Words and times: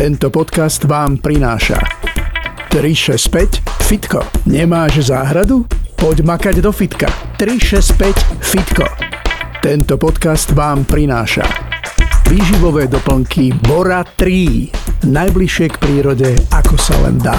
Tento 0.00 0.32
podcast 0.32 0.88
vám 0.88 1.20
prináša 1.20 1.76
365 2.72 3.84
Fitko. 3.84 4.24
Nemáš 4.48 5.12
záhradu? 5.12 5.68
Poď 5.92 6.24
makať 6.24 6.64
do 6.64 6.72
fitka. 6.72 7.04
365 7.36 8.40
Fitko. 8.40 8.88
Tento 9.60 10.00
podcast 10.00 10.56
vám 10.56 10.88
prináša 10.88 11.44
výživové 12.32 12.88
doplnky 12.88 13.52
Bora 13.60 14.00
3. 14.00 15.04
Najbližšie 15.04 15.68
k 15.68 15.76
prírode, 15.76 16.32
ako 16.48 16.80
sa 16.80 16.96
len 17.04 17.20
dá. 17.20 17.36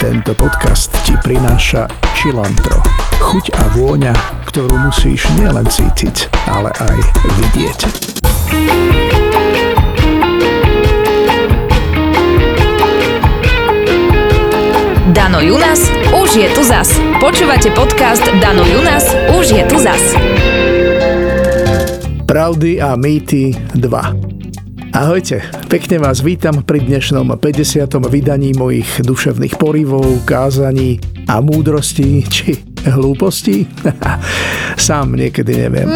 Tento 0.00 0.32
podcast 0.32 0.88
ti 1.04 1.12
prináša 1.20 1.84
Čilantro. 2.16 2.80
Chuť 3.20 3.60
a 3.60 3.64
vôňa, 3.76 4.16
ktorú 4.48 4.72
musíš 4.88 5.28
nielen 5.36 5.68
cítiť, 5.68 6.32
ale 6.48 6.72
aj 6.80 6.96
vidieť. 7.44 7.80
Dano 15.14 15.38
Junas 15.38 15.78
už 16.10 16.42
je 16.42 16.48
tu 16.50 16.66
zas. 16.66 16.90
Počúvate 17.22 17.70
podcast 17.70 18.26
Dano 18.42 18.66
Junas 18.66 19.06
už 19.38 19.46
je 19.54 19.62
tu 19.70 19.78
zas. 19.78 20.02
Pravdy 22.26 22.82
a 22.82 22.98
mýty 22.98 23.54
2. 23.78 24.90
Ahojte, 24.90 25.38
pekne 25.70 26.02
vás 26.02 26.18
vítam 26.18 26.66
pri 26.66 26.82
dnešnom 26.82 27.30
50. 27.30 27.94
vydaní 28.10 28.58
mojich 28.58 29.06
duševných 29.06 29.54
porivov, 29.54 30.26
kázaní 30.26 30.98
a 31.30 31.38
múdrostí 31.38 32.26
či 32.26 32.58
hlúpostí. 32.82 33.70
Sám 34.74 35.14
niekedy 35.14 35.62
neviem. 35.62 35.94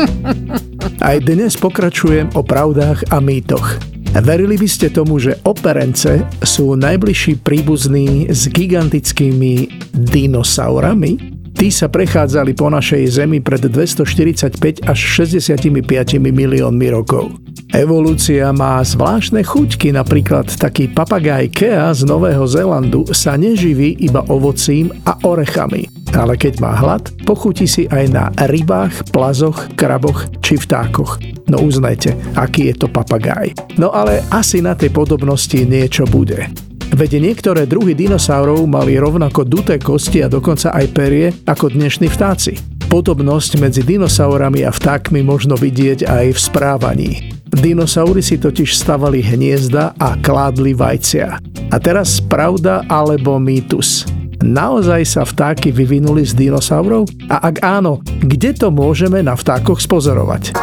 Aj 1.03 1.19
dnes 1.19 1.59
pokračujem 1.59 2.39
o 2.39 2.47
pravdách 2.47 3.11
a 3.11 3.19
mýtoch. 3.19 3.98
Verili 4.19 4.59
by 4.59 4.69
ste 4.69 4.91
tomu, 4.91 5.23
že 5.23 5.39
operence 5.47 6.27
sú 6.43 6.75
najbližší 6.75 7.39
príbuzní 7.41 8.27
s 8.29 8.51
gigantickými 8.51 9.71
dinosaurami? 9.95 11.38
Tí 11.59 11.75
sa 11.75 11.91
prechádzali 11.91 12.55
po 12.55 12.71
našej 12.71 13.19
Zemi 13.19 13.43
pred 13.43 13.59
245 13.59 14.87
až 14.87 14.99
65 15.27 15.75
miliónmi 16.23 16.87
rokov. 16.95 17.35
Evolúcia 17.75 18.55
má 18.55 18.79
zvláštne 18.79 19.43
chuťky, 19.43 19.91
napríklad 19.91 20.47
taký 20.55 20.87
papagaj 20.87 21.51
Kea 21.51 21.91
z 21.91 22.07
Nového 22.07 22.47
Zélandu 22.47 23.11
sa 23.11 23.35
neživí 23.35 23.99
iba 23.99 24.23
ovocím 24.31 24.95
a 25.03 25.19
orechami. 25.27 25.91
Ale 26.15 26.39
keď 26.39 26.63
má 26.63 26.79
hlad, 26.79 27.11
pochutí 27.27 27.67
si 27.67 27.91
aj 27.91 28.07
na 28.07 28.31
rybách, 28.39 29.11
plazoch, 29.11 29.59
kraboch 29.75 30.31
či 30.39 30.63
vtákoch. 30.63 31.19
No 31.51 31.59
uznajte, 31.59 32.15
aký 32.39 32.71
je 32.71 32.75
to 32.79 32.87
papagaj. 32.87 33.51
No 33.75 33.91
ale 33.91 34.23
asi 34.31 34.63
na 34.63 34.79
tej 34.79 34.95
podobnosti 34.95 35.59
niečo 35.67 36.07
bude. 36.07 36.68
Veď 36.89 37.21
niektoré 37.21 37.69
druhy 37.69 37.93
dinosaurov 37.93 38.65
mali 38.65 38.97
rovnako 38.97 39.45
duté 39.45 39.77
kosti 39.77 40.25
a 40.25 40.29
dokonca 40.33 40.73
aj 40.73 40.87
perie 40.97 41.29
ako 41.45 41.69
dnešní 41.77 42.09
vtáci. 42.09 42.57
Podobnosť 42.89 43.61
medzi 43.61 43.85
dinosaurami 43.85 44.65
a 44.65 44.73
vtákmi 44.73 45.21
možno 45.21 45.53
vidieť 45.61 46.09
aj 46.09 46.27
v 46.33 46.39
správaní. 46.41 47.11
Dinosaury 47.49 48.25
si 48.25 48.41
totiž 48.41 48.73
stavali 48.73 49.21
hniezda 49.21 49.97
a 50.01 50.17
kládli 50.17 50.73
vajcia. 50.73 51.29
A 51.69 51.77
teraz 51.77 52.25
pravda 52.25 52.85
alebo 52.89 53.37
mýtus. 53.37 54.09
Naozaj 54.41 55.03
sa 55.05 55.23
vtáky 55.29 55.75
vyvinuli 55.75 56.25
z 56.25 56.33
dinosaurov? 56.33 57.11
A 57.29 57.53
ak 57.53 57.61
áno, 57.61 58.01
kde 58.23 58.57
to 58.57 58.73
môžeme 58.73 59.21
na 59.21 59.37
vtákoch 59.37 59.83
spozorovať? 59.83 60.57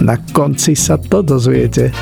Na 0.00 0.16
konci 0.32 0.72
sa 0.72 0.96
to 0.96 1.20
dozviete. 1.20 1.92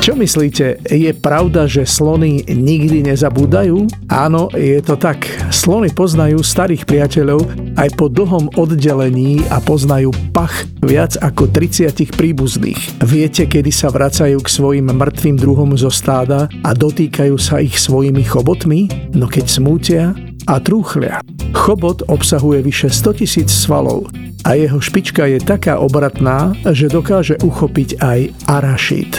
Čo 0.00 0.16
myslíte, 0.16 0.80
je 0.88 1.12
pravda, 1.12 1.68
že 1.68 1.84
slony 1.84 2.40
nikdy 2.48 3.04
nezabúdajú? 3.04 3.84
Áno, 4.08 4.48
je 4.56 4.80
to 4.80 4.96
tak. 4.96 5.28
Slony 5.52 5.92
poznajú 5.92 6.40
starých 6.40 6.88
priateľov 6.88 7.44
aj 7.76 8.00
po 8.00 8.08
dlhom 8.08 8.48
oddelení 8.56 9.44
a 9.52 9.60
poznajú 9.60 10.08
pach 10.32 10.64
viac 10.80 11.20
ako 11.20 11.52
30 11.52 12.16
príbuzných. 12.16 13.04
Viete, 13.04 13.44
kedy 13.44 13.68
sa 13.68 13.92
vracajú 13.92 14.40
k 14.40 14.48
svojim 14.48 14.88
mŕtvým 14.88 15.36
druhom 15.36 15.76
zo 15.76 15.92
stáda 15.92 16.48
a 16.64 16.72
dotýkajú 16.72 17.36
sa 17.36 17.60
ich 17.60 17.76
svojimi 17.76 18.24
chobotmi? 18.24 19.12
No 19.12 19.28
keď 19.28 19.44
smútia 19.52 20.16
a 20.50 20.58
trúchlia. 20.58 21.22
Chobot 21.54 22.02
obsahuje 22.10 22.66
vyše 22.66 22.90
100 22.90 23.22
tisíc 23.22 23.54
svalov 23.54 24.10
a 24.42 24.58
jeho 24.58 24.82
špička 24.82 25.30
je 25.30 25.38
taká 25.38 25.78
obratná, 25.78 26.50
že 26.74 26.90
dokáže 26.90 27.38
uchopiť 27.38 28.02
aj 28.02 28.20
arašid. 28.50 29.12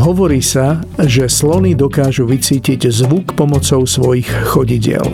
Hovorí 0.00 0.40
sa, 0.40 0.80
že 0.96 1.28
slony 1.28 1.76
dokážu 1.76 2.24
vycítiť 2.24 2.88
zvuk 2.90 3.36
pomocou 3.36 3.84
svojich 3.84 4.26
chodidiel. 4.48 5.04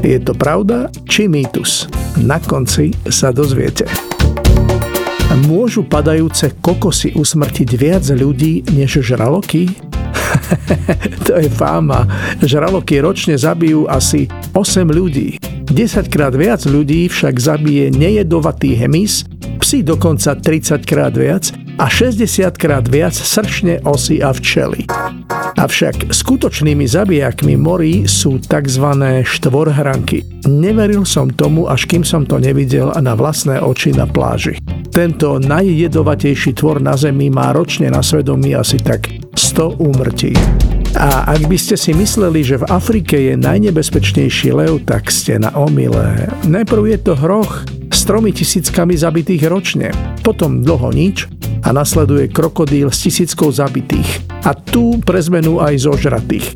Je 0.00 0.16
to 0.18 0.32
pravda 0.32 0.88
či 1.04 1.28
mýtus? 1.28 1.86
Na 2.24 2.40
konci 2.40 2.96
sa 3.12 3.30
dozviete. 3.30 3.84
Môžu 5.46 5.84
padajúce 5.84 6.54
kokosy 6.62 7.12
usmrtiť 7.18 7.68
viac 7.76 8.04
ľudí 8.08 8.64
než 8.72 9.02
žraloky? 9.02 9.93
to 11.26 11.38
je 11.40 11.48
fáma. 11.50 12.06
Žraloky 12.42 13.00
ročne 13.00 13.38
zabijú 13.38 13.86
asi 13.86 14.26
8 14.52 14.88
ľudí. 14.88 15.38
10 15.74 16.12
krát 16.12 16.36
viac 16.36 16.62
ľudí 16.68 17.08
však 17.10 17.34
zabije 17.40 17.90
nejedovatý 17.90 18.76
hemis, 18.76 19.26
psi 19.58 19.82
dokonca 19.82 20.36
30 20.36 20.84
krát 20.86 21.16
viac 21.16 21.50
a 21.80 21.90
60 21.90 22.54
krát 22.54 22.86
viac 22.86 23.16
sršne 23.16 23.82
osy 23.82 24.22
a 24.22 24.30
včely. 24.30 24.86
Avšak 25.54 26.12
skutočnými 26.12 26.84
zabijakmi 26.84 27.56
morí 27.56 28.04
sú 28.04 28.42
tzv. 28.42 28.86
štvorhranky. 29.24 30.46
Neveril 30.50 31.08
som 31.08 31.32
tomu, 31.32 31.70
až 31.70 31.88
kým 31.88 32.04
som 32.04 32.28
to 32.28 32.36
nevidel 32.36 32.92
na 33.00 33.16
vlastné 33.16 33.62
oči 33.62 33.94
na 33.96 34.04
pláži. 34.04 34.60
Tento 34.92 35.40
najjedovatejší 35.40 36.54
tvor 36.54 36.78
na 36.78 36.94
Zemi 36.94 37.32
má 37.32 37.50
ročne 37.50 37.90
na 37.90 38.04
svedomí 38.04 38.54
asi 38.54 38.78
tak 38.78 39.23
100 39.34 39.82
úmrtí. 39.82 40.32
A 40.94 41.26
ak 41.26 41.50
by 41.50 41.58
ste 41.58 41.74
si 41.74 41.90
mysleli, 41.90 42.46
že 42.46 42.62
v 42.62 42.70
Afrike 42.70 43.18
je 43.18 43.34
najnebezpečnejší 43.34 44.54
lev, 44.54 44.86
tak 44.86 45.10
ste 45.10 45.42
na 45.42 45.50
omile. 45.58 46.30
Najprv 46.46 46.94
je 46.94 46.98
to 47.02 47.12
hroch 47.18 47.66
s 47.90 48.06
tromi 48.06 48.30
tisíckami 48.30 48.94
zabitých 48.94 49.42
ročne, 49.50 49.90
potom 50.22 50.62
dlho 50.62 50.94
nič 50.94 51.26
a 51.66 51.74
nasleduje 51.74 52.30
krokodíl 52.30 52.94
s 52.94 53.02
tisíckou 53.10 53.50
zabitých. 53.50 54.22
A 54.46 54.54
tu 54.54 55.02
pre 55.02 55.18
zmenu 55.18 55.58
aj 55.58 55.82
zožratých. 55.82 56.46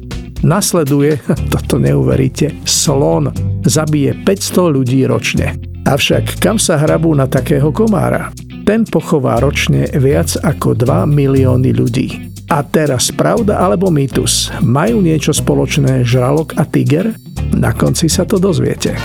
Nasleduje, 0.46 1.18
toto 1.52 1.82
neuveríte, 1.82 2.62
slon. 2.62 3.34
Zabije 3.66 4.22
500 4.22 4.76
ľudí 4.76 5.02
ročne. 5.02 5.58
Avšak 5.82 6.38
kam 6.38 6.62
sa 6.62 6.78
hrabú 6.78 7.10
na 7.16 7.26
takého 7.26 7.74
komára? 7.74 8.30
Ten 8.62 8.84
pochová 8.84 9.40
ročne 9.40 9.88
viac 9.96 10.36
ako 10.44 10.76
2 10.76 11.08
milióny 11.08 11.70
ľudí. 11.72 12.08
A 12.48 12.64
teraz 12.64 13.12
pravda 13.12 13.60
alebo 13.60 13.92
mýtus? 13.92 14.48
Majú 14.64 15.04
niečo 15.04 15.36
spoločné 15.36 16.00
žralok 16.00 16.56
a 16.56 16.64
tiger? 16.64 17.12
Na 17.52 17.76
konci 17.76 18.08
sa 18.08 18.24
to 18.24 18.40
dozviete. 18.40 18.96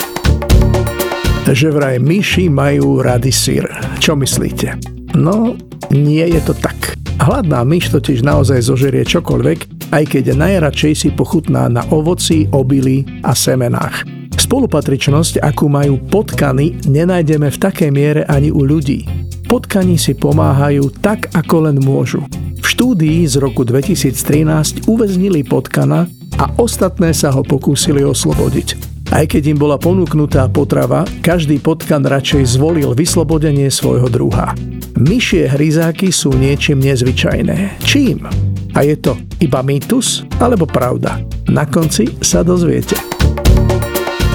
Že 1.44 1.76
vraj 1.76 1.98
myši 2.00 2.48
majú 2.48 3.04
rady 3.04 3.36
sír. 3.36 3.68
Čo 4.00 4.16
myslíte? 4.16 4.80
No, 5.20 5.60
nie 5.92 6.24
je 6.24 6.40
to 6.40 6.56
tak. 6.56 6.96
Hladná 7.20 7.68
myš 7.68 7.92
totiž 7.92 8.24
naozaj 8.24 8.64
zožerie 8.64 9.04
čokoľvek, 9.04 9.92
aj 9.92 10.04
keď 10.08 10.40
najradšej 10.40 10.94
si 10.96 11.10
pochutná 11.12 11.68
na 11.68 11.84
ovoci, 11.92 12.48
obili 12.56 13.04
a 13.28 13.36
semenách. 13.36 14.08
Spolupatričnosť, 14.40 15.44
akú 15.44 15.68
majú 15.68 16.00
potkany, 16.00 16.80
nenájdeme 16.88 17.52
v 17.52 17.58
takej 17.60 17.92
miere 17.92 18.24
ani 18.24 18.56
u 18.56 18.64
ľudí. 18.64 19.04
Potkani 19.52 20.00
si 20.00 20.16
pomáhajú 20.16 20.96
tak, 21.04 21.28
ako 21.36 21.70
len 21.70 21.78
môžu 21.84 22.24
štúdii 22.66 23.28
z 23.28 23.38
roku 23.38 23.68
2013 23.68 24.88
uväznili 24.88 25.44
potkana 25.44 26.08
a 26.40 26.50
ostatné 26.58 27.14
sa 27.14 27.30
ho 27.30 27.44
pokúsili 27.46 28.02
oslobodiť. 28.02 28.94
Aj 29.14 29.30
keď 29.30 29.54
im 29.54 29.60
bola 29.62 29.78
ponúknutá 29.78 30.50
potrava, 30.50 31.06
každý 31.22 31.62
potkan 31.62 32.02
radšej 32.02 32.58
zvolil 32.58 32.98
vyslobodenie 32.98 33.70
svojho 33.70 34.10
druha. 34.10 34.58
Myšie 34.98 35.54
hryzáky 35.54 36.10
sú 36.10 36.34
niečím 36.34 36.82
nezvyčajné. 36.82 37.78
Čím? 37.86 38.26
A 38.74 38.82
je 38.82 38.98
to 38.98 39.14
iba 39.38 39.62
mýtus 39.62 40.26
alebo 40.42 40.66
pravda? 40.66 41.22
Na 41.46 41.70
konci 41.70 42.10
sa 42.26 42.42
dozviete. 42.42 42.98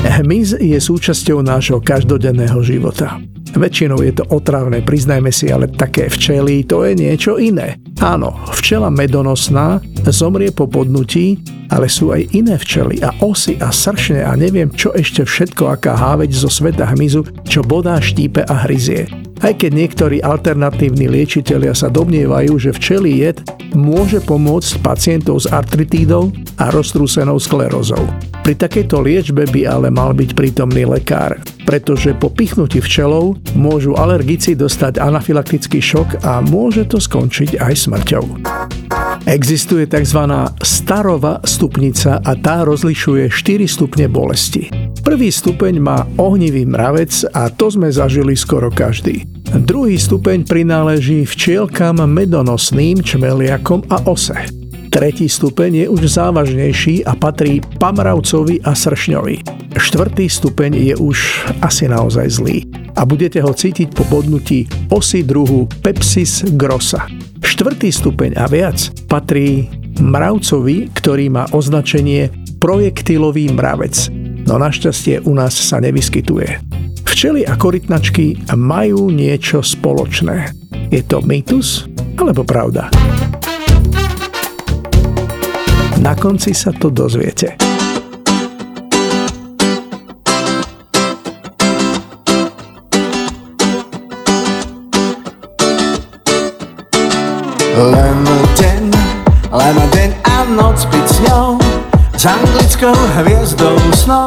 Hmyz 0.07 0.63
je 0.63 0.79
súčasťou 0.79 1.43
nášho 1.43 1.83
každodenného 1.83 2.63
života. 2.63 3.19
Väčšinou 3.59 3.99
je 4.07 4.15
to 4.15 4.25
otravné, 4.31 4.87
priznajme 4.87 5.35
si, 5.35 5.51
ale 5.51 5.67
také 5.67 6.07
včely, 6.07 6.63
to 6.63 6.87
je 6.87 6.93
niečo 6.95 7.35
iné. 7.41 7.83
Áno, 7.99 8.31
včela 8.55 8.95
medonosná 8.95 9.83
zomrie 10.07 10.55
po 10.55 10.71
podnutí, 10.71 11.43
ale 11.67 11.91
sú 11.91 12.15
aj 12.15 12.31
iné 12.31 12.55
včely 12.55 13.03
a 13.03 13.11
osy 13.27 13.59
a 13.59 13.75
sršne 13.75 14.23
a 14.23 14.39
neviem 14.39 14.71
čo 14.71 14.95
ešte 14.95 15.27
všetko, 15.27 15.67
aká 15.67 15.99
háveť 15.99 16.31
zo 16.31 16.47
sveta 16.47 16.87
hmyzu, 16.95 17.27
čo 17.43 17.67
bodá, 17.67 17.99
štípe 17.99 18.47
a 18.47 18.55
hryzie. 18.71 19.28
Aj 19.39 19.55
keď 19.55 19.71
niektorí 19.71 20.19
alternatívni 20.19 21.07
liečitelia 21.07 21.71
sa 21.71 21.87
domnievajú, 21.87 22.59
že 22.59 22.75
včelí 22.75 23.23
jed 23.23 23.39
môže 23.71 24.19
pomôcť 24.27 24.83
pacientov 24.83 25.45
s 25.45 25.47
artritídou 25.47 26.35
a 26.59 26.75
roztrúsenou 26.75 27.39
sklerózou. 27.39 28.03
Pri 28.43 28.59
takejto 28.59 28.99
liečbe 28.99 29.47
by 29.47 29.61
ale 29.69 29.89
mal 29.95 30.11
byť 30.17 30.35
prítomný 30.35 30.89
lekár, 30.89 31.39
pretože 31.69 32.17
po 32.17 32.33
pichnutí 32.33 32.83
včelov 32.83 33.39
môžu 33.55 33.95
alergici 33.95 34.59
dostať 34.59 34.99
anafylaktický 34.99 35.79
šok 35.79 36.25
a 36.25 36.43
môže 36.43 36.89
to 36.89 36.99
skončiť 36.99 37.61
aj 37.61 37.75
smrťou. 37.77 38.25
Existuje 39.29 39.85
tzv. 39.85 40.21
starová 40.65 41.45
stupnica 41.45 42.19
a 42.25 42.33
tá 42.35 42.65
rozlišuje 42.65 43.29
4 43.29 43.69
stupne 43.69 44.09
bolesti. 44.09 44.88
Prvý 45.03 45.33
stupeň 45.33 45.81
má 45.81 46.05
ohnivý 46.21 46.69
mravec 46.69 47.25
a 47.33 47.49
to 47.49 47.73
sme 47.73 47.89
zažili 47.89 48.37
skoro 48.37 48.69
každý. 48.69 49.25
Druhý 49.49 49.97
stupeň 49.97 50.45
prináleží 50.45 51.25
včielkam 51.25 52.05
medonosným, 52.05 53.01
čmeliakom 53.01 53.89
a 53.89 54.05
ose. 54.05 54.37
Tretí 54.89 55.29
stupeň 55.29 55.85
je 55.85 55.87
už 55.89 56.01
závažnejší 56.17 57.05
a 57.05 57.13
patrí 57.13 57.61
pamravcovi 57.61 58.65
a 58.65 58.73
sršňovi. 58.73 59.37
Štvrtý 59.77 60.27
stupeň 60.33 60.73
je 60.75 60.95
už 60.97 61.17
asi 61.61 61.85
naozaj 61.89 62.27
zlý 62.41 62.65
a 62.97 63.05
budete 63.05 63.39
ho 63.45 63.53
cítiť 63.53 63.93
po 63.93 64.03
bodnutí 64.09 64.65
osy 64.89 65.21
druhu 65.23 65.69
Pepsis 65.85 66.43
grossa. 66.57 67.05
Štvrtý 67.45 67.93
stupeň 67.93 68.41
a 68.41 68.49
viac 68.49 68.81
patrí 69.07 69.69
mravcovi, 70.01 70.89
ktorý 70.97 71.31
má 71.31 71.45
označenie 71.53 72.33
projektilový 72.59 73.55
mravec, 73.55 74.11
no 74.49 74.57
našťastie 74.57 75.29
u 75.29 75.37
nás 75.37 75.53
sa 75.53 75.77
nevyskytuje. 75.85 76.65
Včely 77.05 77.45
a 77.45 77.53
korytnačky 77.61 78.49
majú 78.57 79.13
niečo 79.13 79.61
spoločné. 79.61 80.57
Je 80.89 81.05
to 81.05 81.21
mýtus 81.21 81.85
alebo 82.17 82.49
pravda? 82.49 82.89
Na 86.01 86.17
konci 86.17 86.57
sa 86.57 86.73
to 86.73 86.89
dozviete. 86.89 87.68
Anglickou 102.79 103.23
hviezdou 103.23 103.77
snou 103.95 104.27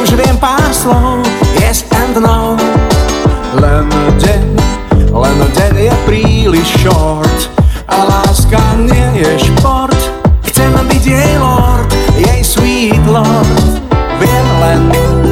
Už 0.00 0.10
viem 0.16 0.36
pár 0.36 0.72
slov, 0.72 1.20
yes 1.60 1.84
and 1.92 2.16
no. 2.20 2.56
Len 3.56 3.88
deň, 4.20 4.44
len 5.12 5.38
deň 5.56 5.74
je 5.88 5.94
príliš 6.04 6.68
short. 6.84 7.48
A 7.88 8.04
láska 8.04 8.60
nie 8.76 9.24
je 9.24 9.48
šport. 9.48 9.96
Chcem 10.44 10.72
byť 10.72 11.04
jej 11.04 11.34
lord, 11.40 11.88
jej 12.16 12.40
sweet 12.44 13.04
lord. 13.08 13.80
Viem 14.20 14.48
len 14.60 14.82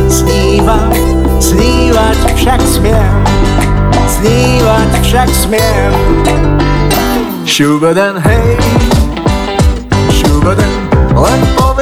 snívať, 0.09 0.97
snívať 1.41 2.19
však 2.41 2.61
smiem. 2.65 3.21
Snívať 4.09 4.91
však 5.05 5.29
smiem. 5.29 5.93
Šubadan, 7.45 8.17
hej. 8.25 8.57
Šubadan, 10.09 10.73
len 11.13 11.41
poviem 11.53 11.74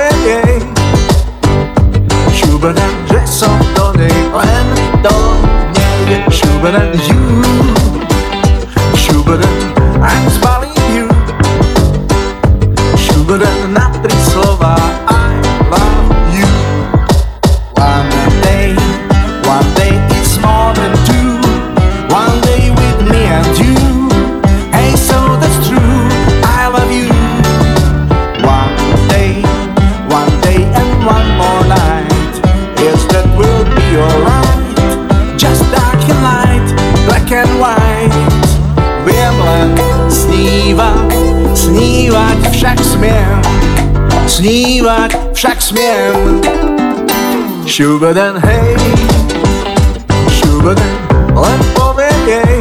smiem. 45.83 46.41
Šubadan, 47.67 48.37
hej, 48.43 48.77
šubadan, 50.31 50.93
len 51.35 51.61
poviem 51.75 52.23
jej. 52.27 52.57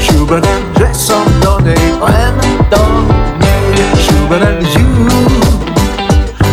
Šubadan, 0.00 0.60
že 0.76 0.88
som 0.92 1.24
do 1.40 1.56
nej 1.64 1.84
len 2.00 2.34
do 2.68 2.84
nej 3.40 3.64
Šubadan, 3.96 4.60
you 4.74 4.88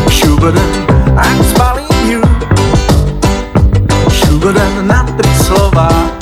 Šubadan, 0.08 0.72
ak 1.18 1.38
zbalím 1.52 2.00
you 2.08 2.22
Šubadan 4.12 4.88
na 4.88 5.04
tri 5.18 5.32
slova 5.44 6.15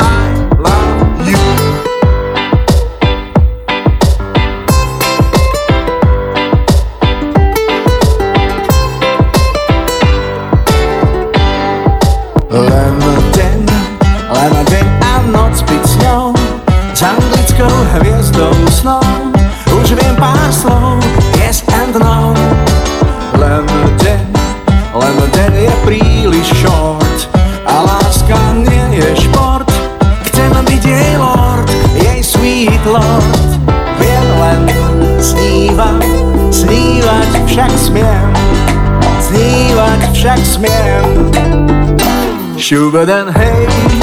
Šubadan, 42.63 43.27
hej 43.27 43.67
Šubadan, 43.67 44.02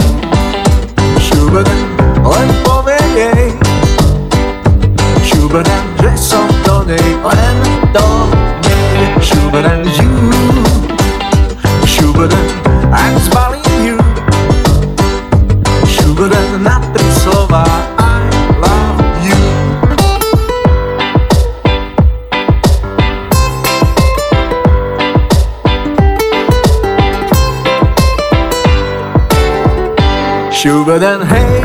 Šubadan, 30.61 31.25
hej. 31.25 31.65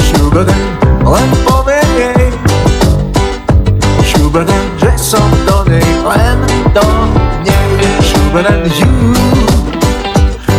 Šubadan, 0.00 0.56
len 1.04 1.28
poviem 1.44 1.90
jej. 1.92 2.32
Šubadan, 4.00 4.64
že 4.80 4.88
som 4.96 5.28
do 5.44 5.60
nej 5.68 5.84
len 6.08 6.40
do 6.72 6.88
nej. 7.44 7.68
Šubadan, 8.00 8.64
you 8.64 8.88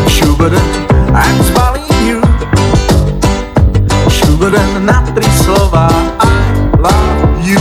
Šubadan, 0.06 0.70
ak 1.10 1.36
zbalím 1.50 1.90
you 2.06 2.22
Šubadan 4.06 4.86
na 4.86 5.02
tri 5.18 5.26
slova 5.42 5.90
I 6.22 6.38
love 6.78 7.50
you. 7.50 7.58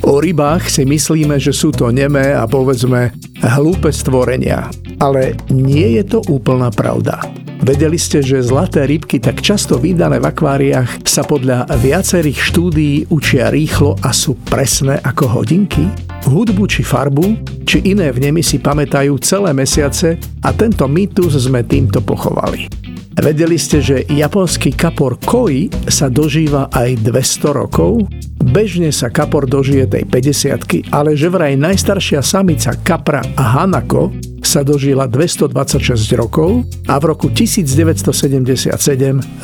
O 0.00 0.16
rybách 0.16 0.64
si 0.72 0.88
myslíme, 0.88 1.36
že 1.36 1.52
sú 1.52 1.76
to 1.76 1.92
nemé 1.92 2.32
a 2.32 2.48
povedzme 2.48 3.12
hlúpe 3.44 3.92
stvorenia. 3.92 4.72
Ale 5.02 5.34
nie 5.50 5.98
je 5.98 6.06
to 6.06 6.22
úplná 6.30 6.70
pravda. 6.70 7.18
Vedeli 7.62 7.98
ste, 7.98 8.22
že 8.22 8.42
zlaté 8.42 8.86
rybky 8.86 9.18
tak 9.18 9.42
často 9.42 9.78
vydané 9.78 10.22
v 10.22 10.30
akváriách 10.30 11.02
sa 11.02 11.26
podľa 11.26 11.66
viacerých 11.74 12.38
štúdií 12.38 13.10
učia 13.10 13.50
rýchlo 13.50 13.98
a 14.02 14.14
sú 14.14 14.38
presné 14.46 15.02
ako 15.02 15.42
hodinky? 15.42 15.90
Hudbu 16.26 16.70
či 16.70 16.86
farbu, 16.86 17.38
či 17.66 17.82
iné 17.82 18.14
vnemy 18.14 18.46
si 18.46 18.62
pamätajú 18.62 19.18
celé 19.18 19.50
mesiace 19.50 20.18
a 20.42 20.54
tento 20.54 20.86
mýtus 20.86 21.34
sme 21.34 21.66
týmto 21.66 21.98
pochovali. 21.98 22.70
Vedeli 23.18 23.58
ste, 23.58 23.82
že 23.82 24.06
japonský 24.06 24.74
kapor 24.74 25.18
koi 25.18 25.70
sa 25.90 26.10
dožíva 26.10 26.70
aj 26.70 27.02
200 27.02 27.58
rokov? 27.58 28.06
Bežne 28.42 28.94
sa 28.94 29.10
kapor 29.10 29.46
dožije 29.46 29.86
tej 29.86 30.06
50 30.06 30.94
ale 30.94 31.14
že 31.18 31.30
vraj 31.30 31.54
najstaršia 31.58 32.22
samica 32.22 32.74
kapra 32.82 33.22
a 33.38 33.62
hanako 33.62 34.31
sa 34.52 34.60
dožila 34.60 35.08
226 35.08 36.12
rokov 36.12 36.68
a 36.84 37.00
v 37.00 37.04
roku 37.08 37.32
1977 37.32 38.76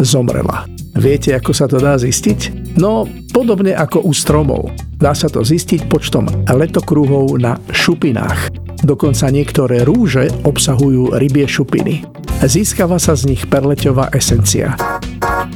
zomrela. 0.04 0.68
Viete, 1.00 1.32
ako 1.32 1.56
sa 1.56 1.64
to 1.64 1.80
dá 1.80 1.96
zistiť? 1.96 2.76
No, 2.76 3.08
podobne 3.32 3.72
ako 3.72 4.04
u 4.04 4.12
stromov. 4.12 4.68
Dá 5.00 5.16
sa 5.16 5.32
to 5.32 5.40
zistiť 5.40 5.88
počtom 5.88 6.28
letokruhov 6.44 7.40
na 7.40 7.56
šupinách. 7.72 8.52
Dokonca 8.84 9.32
niektoré 9.32 9.88
rúže 9.88 10.28
obsahujú 10.44 11.16
rybie 11.16 11.48
šupiny. 11.48 12.04
Získava 12.44 13.00
sa 13.00 13.16
z 13.16 13.32
nich 13.32 13.48
perleťová 13.48 14.12
esencia. 14.12 14.76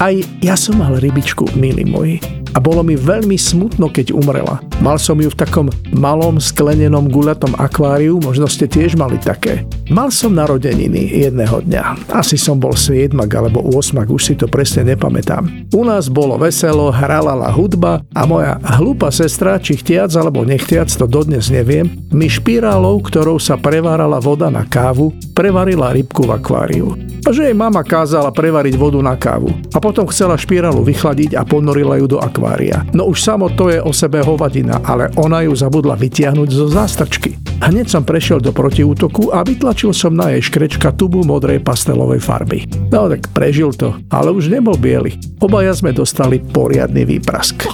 Aj 0.01 0.15
ja 0.41 0.57
som 0.57 0.81
mal 0.81 0.97
rybičku, 0.97 1.53
milí 1.61 1.85
moji 1.85 2.42
a 2.53 2.59
bolo 2.61 2.85
mi 2.85 2.95
veľmi 2.97 3.37
smutno, 3.37 3.89
keď 3.89 4.13
umrela. 4.13 4.61
Mal 4.85 5.01
som 5.01 5.17
ju 5.17 5.33
v 5.33 5.39
takom 5.41 5.67
malom 5.97 6.37
sklenenom 6.37 7.09
guľatom 7.09 7.57
akváriu, 7.57 8.21
možno 8.21 8.45
ste 8.49 8.69
tiež 8.69 8.97
mali 9.01 9.17
také. 9.17 9.65
Mal 9.93 10.09
som 10.09 10.33
narodeniny 10.33 11.21
jedného 11.21 11.61
dňa. 11.69 12.09
Asi 12.17 12.41
som 12.41 12.57
bol 12.57 12.73
7 12.73 13.13
alebo 13.13 13.61
8, 13.61 14.09
už 14.09 14.23
si 14.25 14.33
to 14.33 14.49
presne 14.49 14.89
nepamätám. 14.89 15.69
U 15.77 15.85
nás 15.85 16.09
bolo 16.09 16.41
veselo, 16.41 16.89
hrala 16.89 17.53
hudba 17.53 18.01
a 18.17 18.25
moja 18.25 18.57
hlúpa 18.81 19.13
sestra, 19.13 19.61
či 19.61 19.77
chtiac 19.77 20.09
alebo 20.17 20.49
nechtiac, 20.49 20.89
to 20.89 21.05
dodnes 21.05 21.53
neviem, 21.53 21.93
mi 22.09 22.25
špirálou, 22.25 23.05
ktorou 23.05 23.37
sa 23.37 23.61
prevárala 23.61 24.17
voda 24.17 24.49
na 24.49 24.65
kávu, 24.65 25.13
prevarila 25.37 25.93
rybku 25.93 26.25
v 26.25 26.41
akváriu. 26.41 26.97
Že 27.29 27.53
jej 27.53 27.57
mama 27.57 27.85
kázala 27.85 28.33
prevariť 28.33 28.81
vodu 28.81 28.97
na 29.05 29.13
kávu. 29.13 29.53
A 29.77 29.79
potom 29.79 30.09
chcela 30.09 30.41
špirálu 30.41 30.81
vychladiť 30.89 31.37
a 31.37 31.45
ponorila 31.45 32.01
ju 32.01 32.17
do 32.17 32.19
akvária. 32.19 32.81
No 32.97 33.13
už 33.13 33.21
samo 33.21 33.53
to 33.53 33.69
je 33.69 33.77
o 33.77 33.93
sebe 33.93 34.25
hovadina, 34.25 34.81
ale 34.89 35.13
ona 35.21 35.45
ju 35.45 35.53
zabudla 35.53 36.01
vytiahnuť 36.01 36.49
zo 36.49 36.67
zástrčky. 36.73 37.37
Hneď 37.63 37.87
som 37.87 38.03
prešiel 38.03 38.43
do 38.43 38.51
protiútoku 38.51 39.31
a 39.31 39.47
vytlačil 39.47 39.82
som 39.91 40.15
na 40.15 40.31
jej 40.31 40.47
škrečka 40.47 40.95
tubu 40.95 41.27
modrej 41.27 41.59
pastelovej 41.67 42.23
farby. 42.23 42.71
No 42.95 43.11
tak 43.11 43.27
prežil 43.35 43.75
to, 43.75 43.99
ale 44.15 44.31
už 44.31 44.47
nebol 44.47 44.79
biely. 44.79 45.19
Obaja 45.43 45.75
sme 45.75 45.91
dostali 45.91 46.39
poriadny 46.39 47.03
výprask. 47.03 47.67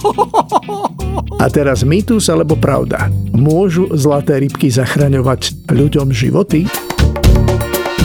A 1.37 1.45
teraz 1.53 1.85
mýtus 1.85 2.25
alebo 2.33 2.57
pravda? 2.57 3.13
Môžu 3.37 3.85
zlaté 3.93 4.41
rybky 4.41 4.73
zachraňovať 4.73 5.69
ľuďom 5.69 6.09
životy? 6.09 6.65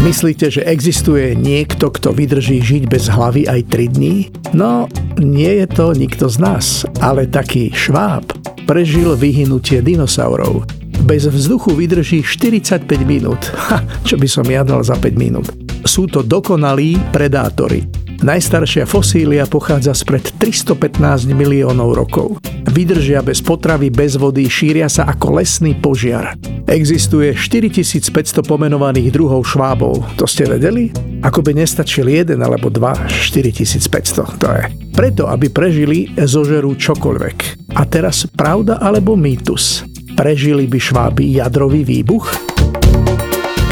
Myslíte, 0.04 0.52
že 0.52 0.68
existuje 0.68 1.32
niekto, 1.32 1.88
kto 1.88 2.12
vydrží 2.12 2.60
žiť 2.60 2.84
bez 2.92 3.08
hlavy 3.08 3.48
aj 3.48 3.60
3 3.72 3.96
dní? 3.96 4.28
No, 4.52 4.84
nie 5.16 5.64
je 5.64 5.66
to 5.70 5.96
nikto 5.96 6.28
z 6.28 6.36
nás, 6.44 6.84
ale 7.00 7.24
taký 7.24 7.72
šváb 7.72 8.28
prežil 8.68 9.16
vyhynutie 9.16 9.80
dinosaurov. 9.80 10.83
Bez 11.02 11.26
vzduchu 11.26 11.74
vydrží 11.74 12.22
45 12.22 12.86
minút. 13.02 13.50
Ha, 13.58 13.82
čo 14.06 14.14
by 14.14 14.28
som 14.30 14.46
jadal 14.46 14.86
za 14.86 14.94
5 14.94 15.18
minút. 15.18 15.50
Sú 15.82 16.06
to 16.06 16.22
dokonalí 16.22 16.96
predátori. 17.10 18.04
Najstaršia 18.24 18.88
fosília 18.88 19.44
pochádza 19.44 19.92
spred 19.92 20.24
315 20.40 21.28
miliónov 21.34 21.92
rokov. 21.92 22.40
Vydržia 22.72 23.20
bez 23.20 23.44
potravy, 23.44 23.92
bez 23.92 24.16
vody, 24.16 24.48
šíria 24.48 24.88
sa 24.88 25.04
ako 25.04 25.42
lesný 25.42 25.76
požiar. 25.76 26.32
Existuje 26.64 27.36
4500 27.36 28.40
pomenovaných 28.40 29.12
druhov 29.12 29.44
švábov. 29.44 30.16
To 30.16 30.24
ste 30.24 30.48
vedeli? 30.48 30.88
Ako 31.20 31.44
by 31.44 31.52
nestačil 31.52 32.08
jeden 32.08 32.40
alebo 32.40 32.72
dva, 32.72 32.96
4500 33.04 34.40
to 34.40 34.48
je. 34.48 34.64
Preto, 34.96 35.28
aby 35.28 35.52
prežili, 35.52 36.08
zožerú 36.16 36.72
čokoľvek. 36.80 37.68
A 37.76 37.84
teraz 37.84 38.24
pravda 38.24 38.80
alebo 38.80 39.20
mýtus? 39.20 39.93
Prežili 40.14 40.70
by 40.70 40.78
šváby 40.78 41.42
jadrový 41.42 41.82
výbuch? 41.82 42.30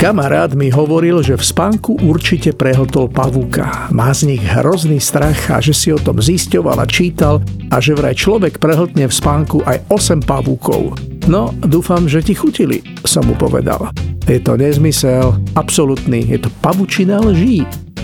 Kamarát 0.02 0.50
mi 0.58 0.66
hovoril, 0.74 1.22
že 1.22 1.38
v 1.38 1.44
spánku 1.46 2.02
určite 2.02 2.50
prehltol 2.50 3.06
pavúka. 3.06 3.86
Má 3.94 4.10
z 4.10 4.34
nich 4.34 4.42
hrozný 4.42 4.98
strach 4.98 5.38
a 5.54 5.62
že 5.62 5.70
si 5.70 5.94
o 5.94 6.02
tom 6.02 6.18
zisťoval 6.18 6.82
a 6.82 6.86
čítal 6.90 7.38
a 7.70 7.78
že 7.78 7.94
vraj 7.94 8.18
človek 8.18 8.58
prehltne 8.58 9.06
v 9.06 9.14
spánku 9.14 9.62
aj 9.62 9.86
8 9.86 10.26
pavúkov. 10.26 10.98
No, 11.30 11.54
dúfam, 11.62 12.10
že 12.10 12.18
ti 12.26 12.34
chutili, 12.34 12.82
som 13.06 13.22
mu 13.22 13.38
povedal. 13.38 13.94
Je 14.26 14.42
to 14.42 14.58
nezmysel, 14.58 15.38
absolútny, 15.54 16.26
je 16.26 16.42
to 16.42 16.50
pavučina 16.58 17.22
lží. 17.22 17.62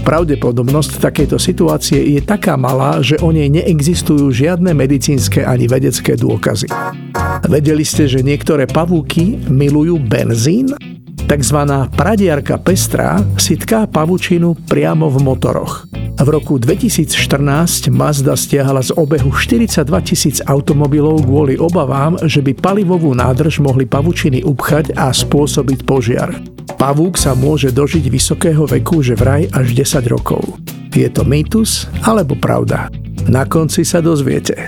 Pravdepodobnosť 0.09 1.05
takejto 1.05 1.37
situácie 1.37 2.17
je 2.17 2.25
taká 2.25 2.57
malá, 2.57 3.05
že 3.05 3.21
o 3.21 3.29
nej 3.29 3.53
neexistujú 3.53 4.33
žiadne 4.33 4.73
medicínske 4.73 5.45
ani 5.45 5.69
vedecké 5.69 6.17
dôkazy. 6.17 6.65
Vedeli 7.45 7.85
ste, 7.85 8.09
že 8.09 8.25
niektoré 8.25 8.65
pavúky 8.65 9.37
milujú 9.53 10.01
benzín? 10.01 10.73
Takzvaná 11.29 11.93
pradiarka 11.93 12.57
pestrá 12.57 13.21
si 13.37 13.53
tká 13.53 13.85
pavučinu 13.85 14.57
priamo 14.65 15.13
v 15.13 15.21
motoroch. 15.21 15.85
V 16.17 16.25
roku 16.25 16.57
2014 16.57 17.93
Mazda 17.93 18.33
stiahla 18.33 18.81
z 18.81 18.97
obehu 18.97 19.29
42 19.37 19.85
tisíc 20.09 20.41
automobilov 20.49 21.29
kvôli 21.29 21.61
obavám, 21.61 22.17
že 22.25 22.41
by 22.41 22.57
palivovú 22.57 23.13
nádrž 23.13 23.61
mohli 23.61 23.85
pavučiny 23.85 24.41
upchať 24.41 24.97
a 24.97 25.13
spôsobiť 25.13 25.85
požiar. 25.85 26.33
Pavúk 26.81 27.21
sa 27.21 27.37
môže 27.37 27.77
dožiť 27.77 28.09
vysokého 28.09 28.65
veku, 28.65 29.05
že 29.05 29.13
vraj 29.13 29.53
až 29.53 29.77
10 29.77 30.09
rokov. 30.09 30.41
Je 30.97 31.13
to 31.13 31.29
mýtus 31.29 31.93
alebo 32.09 32.41
pravda? 32.41 32.89
Na 33.29 33.45
konci 33.45 33.85
sa 33.85 34.01
dozviete. 34.01 34.65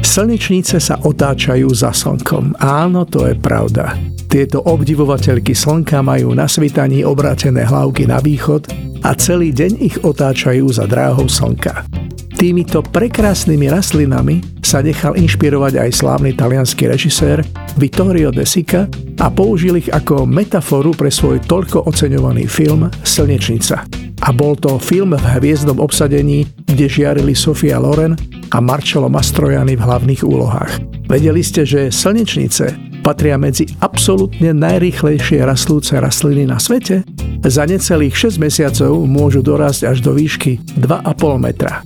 Slnečnice 0.00 0.80
sa 0.80 0.96
otáčajú 1.04 1.68
za 1.68 1.92
slnkom. 1.92 2.56
Áno, 2.64 3.04
to 3.04 3.28
je 3.28 3.36
pravda. 3.36 3.92
Tieto 4.28 4.60
obdivovateľky 4.60 5.56
slnka 5.56 6.04
majú 6.04 6.36
na 6.36 6.44
svitaní 6.44 7.00
obrátené 7.00 7.64
hlavky 7.64 8.04
na 8.04 8.20
východ 8.20 8.68
a 9.00 9.16
celý 9.16 9.56
deň 9.56 9.72
ich 9.80 9.96
otáčajú 10.04 10.68
za 10.68 10.84
dráhou 10.84 11.24
slnka. 11.32 11.88
Týmito 12.36 12.84
prekrásnymi 12.84 13.72
rastlinami 13.72 14.44
sa 14.60 14.84
nechal 14.84 15.16
inšpirovať 15.16 15.80
aj 15.80 15.90
slávny 15.90 16.36
talianský 16.36 16.92
režisér 16.92 17.40
Vittorio 17.80 18.28
De 18.28 18.44
Sica 18.44 18.84
a 19.16 19.26
použil 19.32 19.80
ich 19.80 19.88
ako 19.88 20.28
metaforu 20.28 20.92
pre 20.92 21.08
svoj 21.08 21.40
toľko 21.48 21.88
oceňovaný 21.88 22.44
film 22.46 22.92
Slnečnica. 23.02 23.88
A 24.22 24.28
bol 24.30 24.60
to 24.60 24.76
film 24.76 25.16
v 25.16 25.24
hviezdnom 25.40 25.80
obsadení, 25.80 26.44
kde 26.68 26.84
žiarili 26.84 27.32
Sofia 27.32 27.80
Loren 27.80 28.12
a 28.52 28.60
Marcello 28.60 29.08
Mastrojany 29.08 29.72
v 29.74 29.84
hlavných 29.88 30.20
úlohách. 30.20 30.84
Vedeli 31.08 31.40
ste, 31.40 31.64
že 31.64 31.88
slnečnice 31.88 32.87
patria 33.08 33.40
medzi 33.40 33.64
absolútne 33.80 34.52
najrýchlejšie 34.52 35.40
rastúce 35.40 35.96
rastliny 35.96 36.44
na 36.44 36.60
svete. 36.60 37.08
Za 37.40 37.64
necelých 37.64 38.36
6 38.36 38.36
mesiacov 38.36 39.00
môžu 39.08 39.40
dorásť 39.40 39.96
až 39.96 40.04
do 40.04 40.12
výšky 40.12 40.60
2,5 40.76 41.16
metra. 41.40 41.80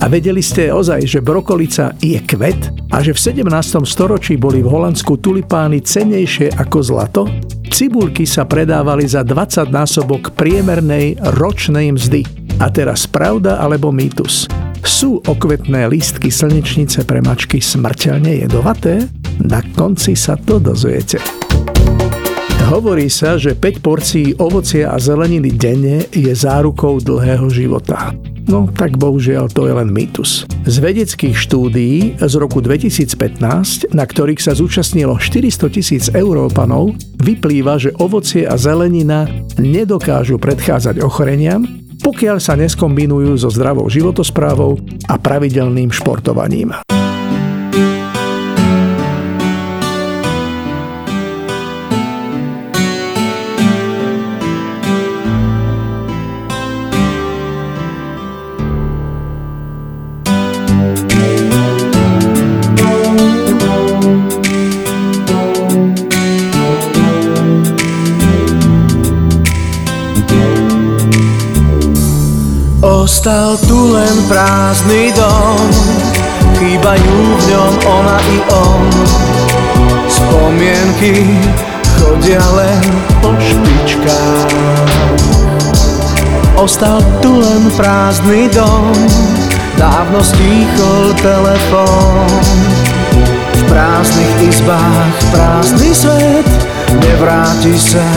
A 0.00 0.08
vedeli 0.08 0.40
ste 0.40 0.72
ozaj, 0.72 1.04
že 1.04 1.20
brokolica 1.20 1.92
je 2.00 2.16
kvet 2.24 2.72
a 2.88 3.04
že 3.04 3.12
v 3.12 3.44
17. 3.44 3.84
storočí 3.84 4.40
boli 4.40 4.64
v 4.64 4.72
Holandsku 4.72 5.20
tulipány 5.20 5.84
cenejšie 5.84 6.56
ako 6.56 6.78
zlato? 6.80 7.22
Cibulky 7.68 8.24
sa 8.24 8.48
predávali 8.48 9.04
za 9.04 9.20
20 9.20 9.68
násobok 9.68 10.32
priemernej 10.40 11.20
ročnej 11.36 11.92
mzdy. 11.92 12.24
A 12.64 12.72
teraz 12.72 13.04
pravda 13.04 13.60
alebo 13.60 13.92
mýtus? 13.92 14.48
Sú 14.80 15.20
okvetné 15.20 15.84
lístky 15.92 16.32
slnečnice 16.32 17.04
pre 17.04 17.20
mačky 17.20 17.60
smrteľne 17.60 18.40
jedovaté? 18.48 19.19
Na 19.40 19.64
konci 19.74 20.12
sa 20.12 20.36
to 20.36 20.60
dozviete. 20.60 21.16
Hovorí 22.70 23.10
sa, 23.10 23.34
že 23.34 23.58
5 23.58 23.82
porcií 23.82 24.30
ovocia 24.38 24.94
a 24.94 24.96
zeleniny 25.02 25.50
denne 25.50 26.06
je 26.14 26.30
zárukou 26.30 27.02
dlhého 27.02 27.50
života. 27.50 28.14
No 28.46 28.70
tak 28.70 28.94
bohužiaľ 28.94 29.50
to 29.50 29.66
je 29.66 29.74
len 29.74 29.90
mýtus. 29.90 30.46
Z 30.70 30.76
vedeckých 30.78 31.34
štúdií 31.34 32.14
z 32.18 32.34
roku 32.38 32.62
2015, 32.62 33.90
na 33.90 34.04
ktorých 34.06 34.38
sa 34.38 34.54
zúčastnilo 34.54 35.18
400 35.18 35.66
tisíc 35.70 36.04
Európanov, 36.14 36.94
vyplýva, 37.18 37.78
že 37.78 37.90
ovocie 37.98 38.46
a 38.46 38.54
zelenina 38.54 39.26
nedokážu 39.58 40.38
predchádzať 40.38 41.02
ochoreniam, 41.02 41.66
pokiaľ 42.06 42.38
sa 42.38 42.54
neskombinujú 42.54 43.34
so 43.34 43.50
zdravou 43.50 43.90
životosprávou 43.90 44.78
a 45.10 45.18
pravidelným 45.18 45.90
športovaním. 45.90 46.70
Ostal 73.20 73.52
tu 73.68 73.92
len 73.92 74.16
prázdny 74.32 75.12
dom. 75.12 75.60
Chýbajú 76.56 77.16
v 77.36 77.42
ňom 77.52 77.72
ona 77.84 78.16
i 78.16 78.38
on. 78.48 78.88
Spomienky 80.08 81.28
chodia 82.00 82.40
len 82.40 82.80
po 83.20 83.36
špičkách. 83.36 84.56
Ostal 86.56 87.04
tu 87.20 87.44
len 87.44 87.68
prázdny 87.76 88.48
dom. 88.56 88.88
Dávno 89.76 90.24
stíchol 90.24 91.12
telefón. 91.20 92.24
V 93.52 93.62
prázdnych 93.68 94.48
izbách 94.48 95.16
prázdny 95.28 95.92
svet. 95.92 96.48
Nevráti 97.04 97.76
sa 97.76 98.08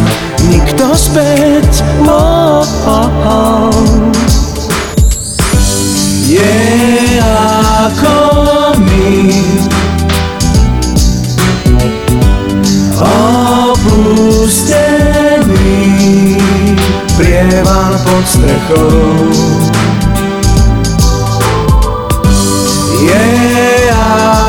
nikto 0.48 0.96
späť. 0.96 1.84
Oh, 2.08 2.64
oh, 2.88 3.12
oh. 3.28 4.13
Je 6.34 7.22
ako 7.22 8.18
my. 8.82 9.38
Opustený 13.78 14.82
Prievan 17.14 17.94
pod 18.02 18.26
strechou. 18.26 19.30
Je 22.98 23.30
ako 23.94 24.43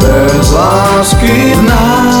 Bez 0.00 0.52
lásky 0.52 1.54
v 1.54 1.62
nás. 1.68 2.16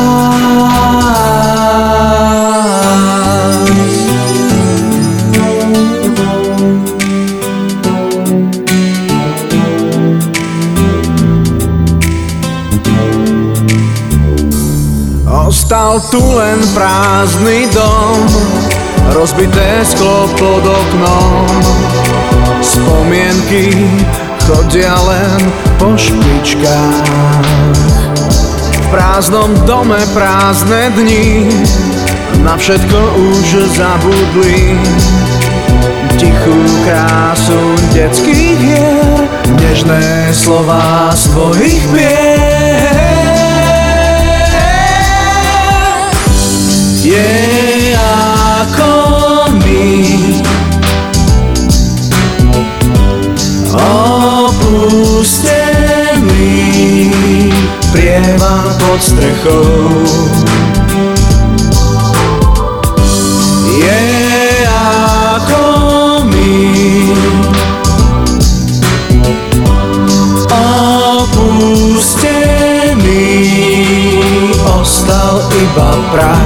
Ostal 15.46 15.98
tu 16.10 16.22
len 16.34 16.58
prázdny 16.74 17.66
dom 17.74 18.26
Rozbité 19.14 19.80
sklo 19.84 20.28
pod 20.38 20.64
oknom. 20.66 21.46
Spomienky 22.60 23.88
chodia 24.46 24.94
len 25.02 25.40
po 25.78 25.98
špičkách? 25.98 27.06
V 28.70 28.86
prázdnom 28.94 29.50
dome 29.66 29.98
prázdne 30.14 30.94
dni 30.94 31.50
Na 32.46 32.54
všetko 32.54 32.98
už 33.18 33.46
zabudli. 33.74 34.78
Tichú 36.16 36.58
krásu 36.86 37.60
detských 37.92 38.56
hier 38.56 39.20
Nežné 39.60 40.32
slova 40.32 41.12
z 41.12 41.28
tvojich 41.28 41.84
pier 41.92 42.96
Je 47.04 47.30
ako 47.94 48.90
my 49.60 50.25
pod 58.96 59.04
strechou. 59.04 59.76
Je 63.76 64.00
ako 64.72 65.64
my. 66.24 66.56
Opustený 71.12 72.24
Ostal 74.64 75.44
iba 75.52 75.92
prach 76.16 76.45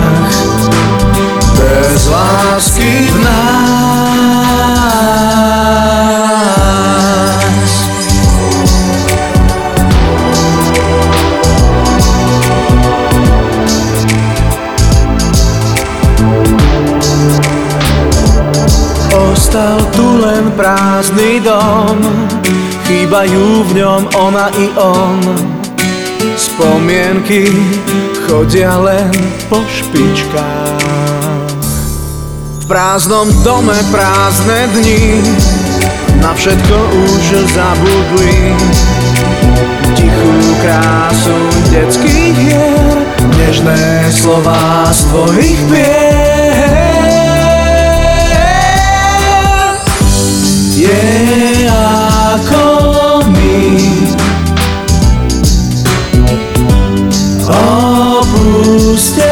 prázdny 20.60 21.40
dom 21.40 21.96
Chýbajú 22.84 23.64
v 23.64 23.80
ňom 23.80 24.02
ona 24.18 24.52
i 24.60 24.66
on. 24.76 25.22
Spomienky 26.36 27.48
chodia 28.26 28.76
len 28.76 29.08
po 29.48 29.64
špičkách. 29.64 31.48
V 32.60 32.64
prázdnom 32.68 33.30
dome 33.40 33.78
prázdne 33.88 34.68
dni 34.76 35.24
Na 36.20 36.36
všetko 36.36 36.76
už 37.08 37.24
zabudli. 37.56 38.52
Tichú 39.96 40.34
krásu 40.60 41.38
detských 41.72 42.36
hier 42.36 42.96
Nežné 43.38 44.12
slova 44.12 44.92
z 44.92 45.00
tvojich 45.08 45.60
pier 45.72 46.29
Je 50.90 51.70
ako 51.70 52.66
my. 53.30 53.62
Opustený 58.10 59.22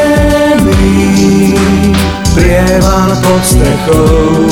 Prievan 2.31 3.11
pod 3.19 3.43
strechou. 3.43 4.47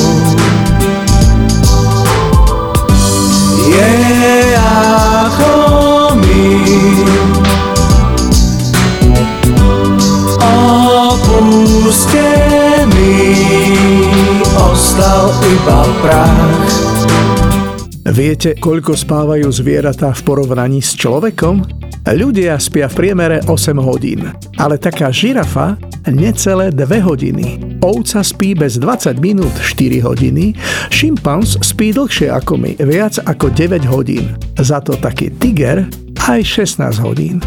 Je 3.71 3.91
ako 4.59 5.57
Ostal 14.57 15.29
iba 15.45 15.85
prach 16.01 16.36
Viete, 18.17 18.57
koľko 18.57 18.97
spávajú 18.97 19.45
zvieratá 19.53 20.09
v 20.09 20.25
porovnaní 20.25 20.81
s 20.81 20.97
človekom? 20.97 21.61
Ľudia 22.01 22.57
spia 22.57 22.89
v 22.89 22.97
priemere 22.97 23.45
8 23.45 23.77
hodín, 23.77 24.33
ale 24.57 24.81
taká 24.81 25.13
žirafa 25.13 25.77
necelé 26.09 26.73
2 26.73 26.81
hodiny. 27.05 27.77
Ovca 27.77 28.25
spí 28.25 28.57
bez 28.57 28.81
20 28.81 29.21
minút 29.21 29.53
4 29.61 30.01
hodiny, 30.01 30.57
šimpanz 30.89 31.61
spí 31.61 31.93
dlhšie 31.93 32.33
ako 32.33 32.57
my, 32.57 32.73
viac 32.89 33.21
ako 33.21 33.53
9 33.53 33.85
hodín. 33.85 34.33
Za 34.57 34.81
to 34.81 34.97
taký 34.97 35.29
tiger 35.37 35.85
aj 36.25 36.41
16 36.41 36.97
hodín. 36.97 37.37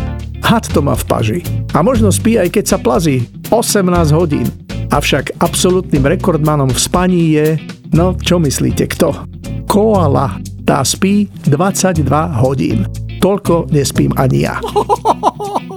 Had 0.46 0.70
to 0.70 0.78
má 0.78 0.94
v 0.94 1.04
paži. 1.11 1.40
A 1.74 1.83
možno 1.83 2.14
spí 2.14 2.38
aj 2.38 2.46
keď 2.54 2.64
sa 2.70 2.78
plazí 2.78 3.26
18 3.50 3.90
hodín. 4.14 4.46
Avšak 4.94 5.35
absolútnym 5.42 6.06
rekordmanom 6.06 6.70
v 6.70 6.78
spaní 6.78 7.35
je, 7.35 7.59
no 7.90 8.14
čo 8.14 8.38
myslíte, 8.38 8.87
kto? 8.87 9.26
Koala. 9.66 10.49
Tá 10.70 10.87
spí 10.87 11.26
22 11.50 12.06
hodín. 12.46 12.87
Toľko 13.18 13.74
nespím 13.74 14.14
ani 14.14 14.46
ja. 14.46 14.62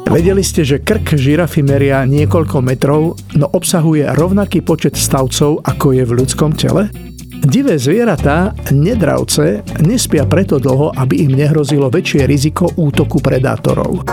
Vedeli 0.05 0.45
ste, 0.45 0.61
že 0.61 0.85
krk 0.85 1.17
žirafy 1.17 1.65
meria 1.65 2.05
niekoľko 2.05 2.61
metrov, 2.61 3.17
no 3.33 3.49
obsahuje 3.57 4.05
rovnaký 4.13 4.61
počet 4.61 4.93
stavcov, 4.93 5.65
ako 5.65 5.97
je 5.97 6.03
v 6.05 6.13
ľudskom 6.13 6.53
tele? 6.53 6.93
Divé 7.41 7.81
zvieratá, 7.81 8.53
nedravce, 8.69 9.65
nespia 9.81 10.29
preto 10.29 10.61
dlho, 10.61 10.93
aby 10.93 11.25
im 11.25 11.41
nehrozilo 11.41 11.89
väčšie 11.89 12.29
riziko 12.29 12.69
útoku 12.77 13.17
predátorov. 13.17 14.05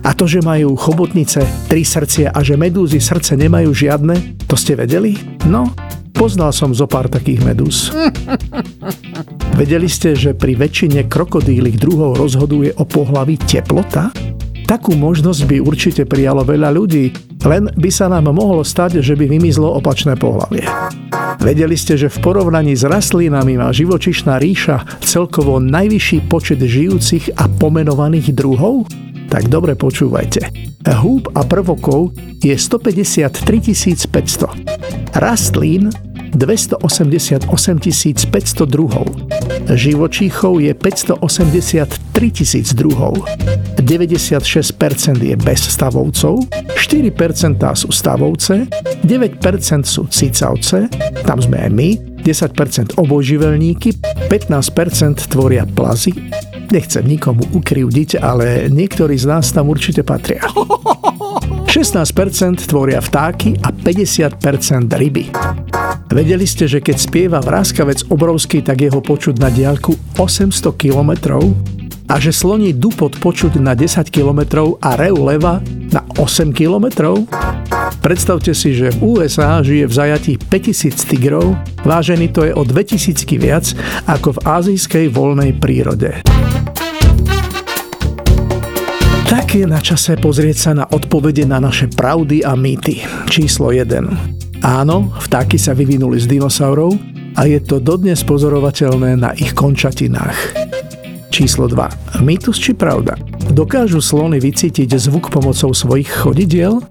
A 0.00 0.16
to, 0.16 0.24
že 0.24 0.40
majú 0.40 0.80
chobotnice, 0.80 1.44
tri 1.68 1.84
srdcia 1.84 2.32
a 2.32 2.40
že 2.40 2.56
medúzy 2.56 3.04
srdce 3.04 3.36
nemajú 3.36 3.68
žiadne, 3.68 4.48
to 4.48 4.56
ste 4.56 4.80
vedeli? 4.80 5.12
No, 5.44 5.68
poznal 6.16 6.50
som 6.50 6.72
zo 6.72 6.88
pár 6.88 7.12
takých 7.12 7.44
medúz. 7.44 7.92
Vedeli 9.60 9.88
ste, 9.88 10.16
že 10.16 10.32
pri 10.32 10.56
väčšine 10.56 11.06
krokodílych 11.06 11.76
druhov 11.76 12.16
rozhoduje 12.16 12.72
o 12.80 12.84
pohlaví 12.88 13.36
teplota? 13.36 14.10
Takú 14.66 14.98
možnosť 14.98 15.46
by 15.46 15.56
určite 15.62 16.02
prijalo 16.10 16.42
veľa 16.42 16.74
ľudí, 16.74 17.14
len 17.46 17.70
by 17.70 17.90
sa 17.92 18.10
nám 18.10 18.34
mohlo 18.34 18.66
stať, 18.66 18.98
že 18.98 19.14
by 19.14 19.30
vymizlo 19.30 19.70
opačné 19.78 20.18
pohlavie. 20.18 20.66
Vedeli 21.38 21.78
ste, 21.78 21.94
že 21.94 22.10
v 22.10 22.18
porovnaní 22.18 22.74
s 22.74 22.82
rastlinami 22.82 23.54
má 23.54 23.70
živočišná 23.70 24.42
ríša 24.42 24.82
celkovo 25.06 25.62
najvyšší 25.62 26.26
počet 26.26 26.58
žijúcich 26.58 27.38
a 27.38 27.46
pomenovaných 27.46 28.34
druhov? 28.34 28.90
Tak 29.26 29.50
dobre 29.50 29.74
počúvajte. 29.74 30.48
Húb 30.86 31.28
a 31.34 31.42
prvokov 31.42 32.14
je 32.40 32.54
153 32.54 34.06
500. 34.06 35.18
Rastlín 35.18 35.90
288 36.36 37.48
500 37.48 38.66
druhov. 38.68 39.06
Živočíchov 39.72 40.60
je 40.60 40.72
583 40.76 42.30
tisíc 42.30 42.76
druhov. 42.76 43.24
96% 43.80 45.22
je 45.22 45.36
bez 45.38 45.60
stavovcov, 45.62 46.34
4% 46.74 47.62
sú 47.74 47.88
stavovce, 47.90 48.66
9% 49.06 49.86
sú 49.86 50.02
cicavce, 50.10 50.90
tam 51.22 51.38
sme 51.38 51.66
aj 51.66 51.70
my, 51.70 51.88
10% 52.26 52.98
obojživelníky, 52.98 53.94
15% 54.26 55.30
tvoria 55.30 55.62
plazy. 55.62 56.10
Nechcem 56.70 57.06
nikomu 57.06 57.46
ukrivdiť, 57.54 58.18
ale 58.18 58.66
niektorí 58.66 59.14
z 59.14 59.26
nás 59.30 59.54
tam 59.54 59.70
určite 59.70 60.02
patria. 60.02 60.42
16% 61.70 62.66
tvoria 62.66 62.98
vtáky 62.98 63.60
a 63.62 63.70
50% 63.70 64.90
ryby. 64.96 65.30
Vedeli 66.08 66.46
ste, 66.48 66.64
že 66.64 66.80
keď 66.80 66.96
spieva 66.96 67.38
vráskavec 67.42 68.08
obrovský, 68.08 68.64
tak 68.64 68.80
jeho 68.80 69.02
počuť 69.04 69.36
na 69.36 69.52
diaľku 69.52 69.92
800 70.16 70.72
km 70.74 71.42
a 72.06 72.14
že 72.22 72.30
sloní 72.30 72.70
dupot 72.70 73.18
počuť 73.18 73.58
na 73.58 73.74
10 73.74 74.08
km 74.14 74.72
a 74.78 74.94
reu 74.94 75.18
leva 75.18 75.58
na 75.90 76.06
8 76.16 76.54
km? 76.54 76.86
Predstavte 78.06 78.54
si, 78.54 78.70
že 78.70 78.94
v 78.94 79.18
USA 79.18 79.58
žije 79.66 79.90
v 79.90 79.96
zajatí 79.98 80.32
5000 80.38 81.10
tigrov, 81.10 81.58
vážený 81.82 82.30
to 82.30 82.46
je 82.46 82.54
o 82.54 82.62
2000 82.62 83.18
viac 83.34 83.66
ako 84.06 84.38
v 84.38 84.42
azijskej 84.46 85.04
voľnej 85.10 85.58
prírode. 85.58 86.22
Tak 89.26 89.58
je 89.58 89.66
na 89.66 89.82
čase 89.82 90.14
pozrieť 90.22 90.54
sa 90.54 90.70
na 90.78 90.86
odpovede 90.86 91.50
na 91.50 91.58
naše 91.58 91.90
pravdy 91.90 92.46
a 92.46 92.54
mýty. 92.54 93.02
Číslo 93.26 93.74
1. 93.74 94.62
Áno, 94.62 95.10
vtáky 95.26 95.58
sa 95.58 95.74
vyvinuli 95.74 96.22
z 96.22 96.30
dinosaurov 96.30 96.94
a 97.34 97.42
je 97.50 97.58
to 97.58 97.82
dodnes 97.82 98.22
pozorovateľné 98.22 99.18
na 99.18 99.34
ich 99.34 99.50
končatinách. 99.50 100.54
Číslo 101.34 101.66
2. 101.66 102.22
Mýtus 102.22 102.62
či 102.62 102.70
pravda? 102.70 103.18
Dokážu 103.50 103.98
slony 103.98 104.38
vycítiť 104.38 104.94
zvuk 104.94 105.26
pomocou 105.26 105.74
svojich 105.74 106.06
chodidiel? 106.06 106.86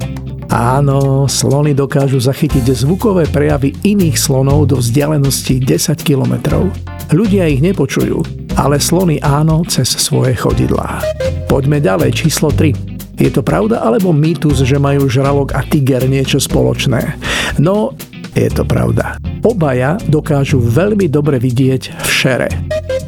Áno, 0.54 1.26
slony 1.26 1.74
dokážu 1.74 2.22
zachytiť 2.22 2.70
zvukové 2.72 3.26
prejavy 3.26 3.74
iných 3.82 4.16
slonov 4.16 4.70
do 4.70 4.78
vzdialenosti 4.78 5.60
10 5.62 6.06
km. 6.06 6.70
Ľudia 7.10 7.50
ich 7.50 7.62
nepočujú, 7.62 8.22
ale 8.58 8.78
slony 8.78 9.18
áno 9.22 9.66
cez 9.66 9.90
svoje 9.98 10.38
chodidlá. 10.38 11.02
Poďme 11.50 11.82
ďalej, 11.82 12.26
číslo 12.26 12.54
3. 12.54 12.74
Je 13.16 13.32
to 13.32 13.42
pravda 13.42 13.80
alebo 13.80 14.12
mýtus, 14.12 14.62
že 14.68 14.76
majú 14.76 15.08
žralok 15.08 15.56
a 15.56 15.64
tiger 15.64 16.04
niečo 16.04 16.36
spoločné? 16.38 17.16
No, 17.58 17.96
je 18.36 18.52
to 18.52 18.68
pravda. 18.68 19.16
Obaja 19.40 19.96
dokážu 20.12 20.60
veľmi 20.60 21.08
dobre 21.08 21.40
vidieť 21.40 21.96
v 21.96 22.10
šere. 22.12 22.50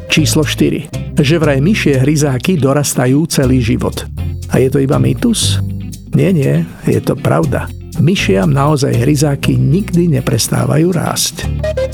Číslo 0.08 0.48
4. 0.48 1.14
Že 1.18 1.36
vraj 1.36 1.60
myšie 1.60 2.00
hryzáky 2.00 2.56
dorastajú 2.56 3.28
celý 3.28 3.60
život. 3.60 4.08
A 4.48 4.64
je 4.64 4.72
to 4.72 4.80
iba 4.80 4.96
mýtus? 4.96 5.60
Nie, 6.18 6.34
nie, 6.34 6.66
je 6.82 6.98
to 6.98 7.14
pravda. 7.14 7.70
Myšiam 8.02 8.50
naozaj 8.50 8.90
hryzáky 8.90 9.54
nikdy 9.54 10.10
neprestávajú 10.18 10.90
rásť. 10.90 11.46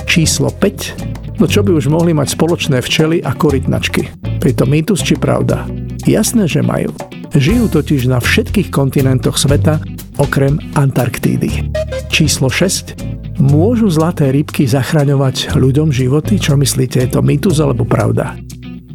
Číslo 0.09 0.49
5. 0.49 1.37
No 1.37 1.45
čo 1.45 1.61
by 1.61 1.77
už 1.77 1.93
mohli 1.93 2.17
mať 2.17 2.33
spoločné 2.33 2.81
včely 2.81 3.21
a 3.21 3.37
korytnačky? 3.37 4.09
Pritom 4.41 4.73
mýtus 4.73 5.05
či 5.05 5.21
pravda? 5.21 5.69
Jasné, 6.09 6.49
že 6.49 6.65
majú. 6.65 6.97
Žijú 7.37 7.69
totiž 7.69 8.09
na 8.09 8.17
všetkých 8.17 8.73
kontinentoch 8.73 9.37
sveta, 9.37 9.85
okrem 10.17 10.57
Antarktídy. 10.73 11.69
Číslo 12.09 12.49
6. 12.49 12.97
Môžu 13.45 13.93
zlaté 13.93 14.33
rybky 14.33 14.65
zachraňovať 14.65 15.53
ľuďom 15.53 15.93
životy? 15.93 16.41
Čo 16.41 16.57
myslíte, 16.57 16.97
je 16.97 17.13
to 17.13 17.21
mýtus 17.21 17.61
alebo 17.61 17.85
pravda? 17.85 18.41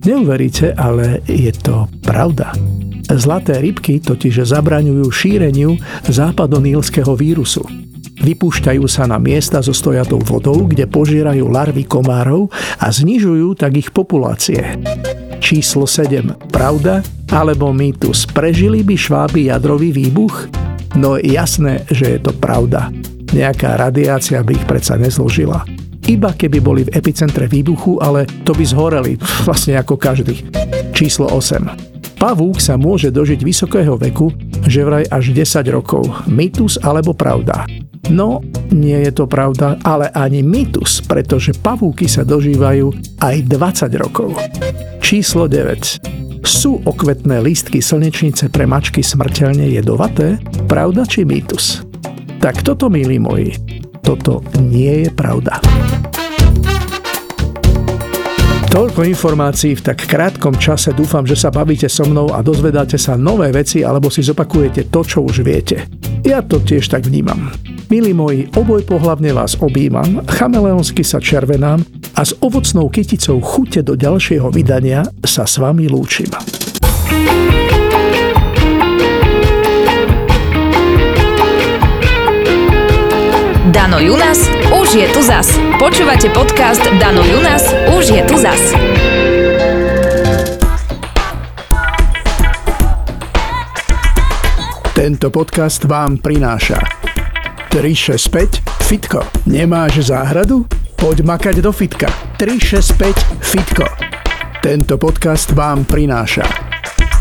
Neuveríte, 0.01 0.73
ale 0.73 1.21
je 1.29 1.53
to 1.53 1.85
pravda. 2.01 2.49
Zlaté 3.09 3.57
rybky 3.57 3.97
totiž 4.05 4.45
zabraňujú 4.45 5.09
šíreniu 5.09 5.81
západonílskeho 6.05 7.17
vírusu. 7.17 7.65
Vypúšťajú 8.19 8.85
sa 8.85 9.07
na 9.07 9.17
miesta 9.17 9.63
so 9.63 9.71
stojatou 9.71 10.19
vodou, 10.21 10.67
kde 10.67 10.85
požierajú 10.85 11.47
larvy 11.49 11.87
komárov 11.87 12.51
a 12.77 12.91
znižujú 12.91 13.55
tak 13.57 13.79
ich 13.79 13.89
populácie. 13.89 14.61
Číslo 15.39 15.87
7. 15.87 16.51
Pravda 16.51 16.99
alebo 17.31 17.71
mýtus? 17.71 18.27
Prežili 18.29 18.83
by 18.83 18.95
šváby 18.99 19.49
jadrový 19.49 19.95
výbuch? 19.95 20.51
No 20.99 21.15
jasné, 21.15 21.87
že 21.89 22.17
je 22.17 22.19
to 22.19 22.35
pravda. 22.35 22.91
Nejaká 23.31 23.79
radiácia 23.79 24.43
by 24.43 24.51
ich 24.53 24.65
predsa 24.67 24.99
nezložila. 24.99 25.63
Iba 26.09 26.33
keby 26.33 26.59
boli 26.59 26.81
v 26.89 26.93
epicentre 26.97 27.45
výbuchu, 27.45 28.01
ale 28.01 28.25
to 28.43 28.51
by 28.51 28.65
zhoreli, 28.65 29.15
vlastne 29.47 29.79
ako 29.79 29.95
každý. 29.95 30.43
Číslo 30.91 31.29
8. 31.31 31.98
Pavúk 32.19 32.59
sa 32.59 32.75
môže 32.75 33.15
dožiť 33.15 33.39
vysokého 33.47 33.95
veku, 33.95 34.35
že 34.67 34.83
vraj 34.83 35.07
až 35.07 35.31
10 35.31 35.63
rokov. 35.71 36.03
Mýtus 36.27 36.75
alebo 36.83 37.15
pravda? 37.15 37.63
No, 38.11 38.43
nie 38.75 39.07
je 39.07 39.11
to 39.15 39.23
pravda, 39.23 39.79
ale 39.87 40.11
ani 40.11 40.43
mýtus, 40.43 40.99
pretože 40.99 41.55
pavúky 41.55 42.11
sa 42.11 42.27
dožívajú 42.27 42.91
aj 43.23 43.35
20 43.47 44.03
rokov. 44.03 44.35
Číslo 44.99 45.47
9. 45.47 46.43
Sú 46.43 46.83
okvetné 46.83 47.39
lístky 47.39 47.79
slnečnice 47.79 48.51
pre 48.51 48.67
mačky 48.67 48.99
smrteľne 48.99 49.71
jedovaté? 49.71 50.43
Pravda 50.67 51.07
či 51.07 51.23
mýtus? 51.23 51.87
Tak 52.43 52.67
toto, 52.67 52.91
milí 52.91 53.15
moji, 53.15 53.55
toto 54.03 54.43
nie 54.59 55.07
je 55.07 55.09
pravda. 55.15 55.63
Toľko 58.69 59.01
informácií 59.01 59.73
v 59.73 59.81
tak 59.81 60.05
krátkom 60.05 60.53
čase. 60.53 60.93
Dúfam, 60.93 61.25
že 61.25 61.33
sa 61.33 61.49
bavíte 61.49 61.89
so 61.89 62.05
mnou 62.05 62.29
a 62.29 62.45
dozvedáte 62.45 63.01
sa 63.01 63.17
nové 63.17 63.49
veci 63.49 63.81
alebo 63.81 64.13
si 64.13 64.21
zopakujete 64.21 64.93
to, 64.93 65.01
čo 65.01 65.25
už 65.25 65.41
viete. 65.41 65.89
Ja 66.21 66.45
to 66.45 66.61
tiež 66.61 66.85
tak 66.85 67.09
vnímam. 67.09 67.49
Milí 67.89 68.13
moji, 68.13 68.45
oboj 68.53 68.85
pohlavne 68.85 69.33
vás 69.33 69.57
objímam, 69.57 70.21
chameleonsky 70.29 71.01
sa 71.01 71.17
červenám 71.17 71.81
a 72.13 72.21
s 72.21 72.37
ovocnou 72.45 72.93
kyticou 72.93 73.41
chute 73.41 73.81
do 73.81 73.97
ďalšieho 73.97 74.53
vydania 74.53 75.01
sa 75.25 75.49
s 75.49 75.57
vami 75.57 75.89
lúčim. 75.89 76.29
Dano 83.89 84.05
Junas 84.05 84.37
už 84.69 85.01
je 85.01 85.07
tu 85.09 85.17
zas. 85.25 85.49
Počúvate 85.81 86.29
podcast 86.29 86.77
Dano 87.01 87.25
Junas 87.25 87.73
už 87.97 88.13
je 88.13 88.21
tu 88.21 88.37
zas. 88.37 88.61
Tento 94.93 95.33
podcast 95.33 95.89
vám 95.89 96.21
prináša 96.21 96.77
365 97.73 98.61
Fitko. 98.85 99.25
Nemáš 99.49 100.13
záhradu? 100.13 100.69
Poď 100.93 101.25
makať 101.25 101.57
do 101.57 101.73
fitka. 101.73 102.13
365 102.37 103.41
Fitko. 103.41 103.89
Tento 104.61 105.01
podcast 105.01 105.49
vám 105.57 105.89
prináša 105.89 106.45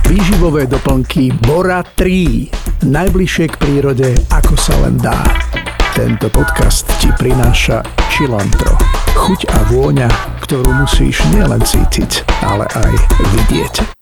výživové 0.04 0.68
doplnky 0.68 1.33
Bora 1.33 1.81
3. 1.81 2.85
Najbližšie 2.92 3.46
k 3.48 3.54
prírode, 3.57 4.12
ako 4.28 4.52
sa 4.61 4.76
len 4.85 5.00
dá. 5.00 5.16
Tento 5.98 6.30
podcast 6.30 6.87
ti 7.02 7.11
prináša 7.11 7.82
Čilantro. 8.06 8.78
Chuť 9.18 9.50
a 9.50 9.66
vôňa, 9.66 10.06
ktorú 10.46 10.70
musíš 10.87 11.26
nielen 11.34 11.58
cítiť, 11.58 12.22
ale 12.38 12.70
aj 12.70 12.94
vidieť. 13.34 13.97